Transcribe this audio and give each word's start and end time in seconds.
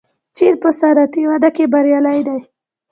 چین 0.35 0.53
په 0.61 0.69
صنعتي 0.79 1.23
وده 1.31 1.49
کې 1.55 1.65
بریالی 1.73 2.19
دی. 2.27 2.39